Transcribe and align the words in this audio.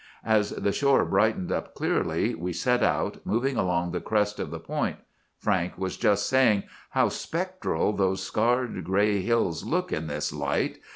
As 0.25 0.49
the 0.49 0.71
shore 0.71 1.05
brightened 1.05 1.51
up 1.51 1.75
clearly, 1.75 2.33
we 2.33 2.53
set 2.53 2.81
out, 2.81 3.23
moving 3.23 3.55
along 3.55 3.91
the 3.91 4.01
crest 4.01 4.39
of 4.39 4.49
the 4.49 4.59
point. 4.59 4.95
Frank 5.37 5.77
was 5.77 5.95
just 5.95 6.27
saying, 6.27 6.63
'How 6.89 7.07
spectral 7.09 7.93
those 7.93 8.23
scarred 8.23 8.83
gray 8.83 9.21
hills 9.21 9.63
look 9.63 9.91
in 9.93 10.07
this 10.07 10.33
light! 10.33 10.79